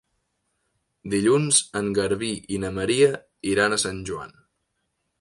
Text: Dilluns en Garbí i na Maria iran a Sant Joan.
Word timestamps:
Dilluns 1.15 1.59
en 1.81 1.91
Garbí 1.99 2.31
i 2.57 2.61
na 2.65 2.75
Maria 2.81 3.13
iran 3.55 3.75
a 3.75 3.81
Sant 3.89 4.05
Joan. 4.11 4.39